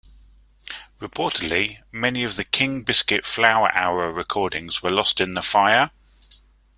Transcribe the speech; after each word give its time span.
Reportedly, 0.99 1.83
many 1.91 2.23
of 2.23 2.35
the 2.35 2.43
King 2.43 2.81
Biscuit 2.81 3.23
Flower 3.23 3.71
Hour 3.73 4.11
recordings 4.11 4.81
were 4.81 4.89
lost 4.89 5.21
in 5.21 5.35
the 5.35 5.43
fire. 5.43 5.91